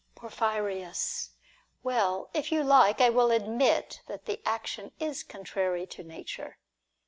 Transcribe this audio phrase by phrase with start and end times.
[0.15, 1.29] Porphyrius.
[1.83, 6.57] Well, if you like, I will admit that the action is contrary to nature.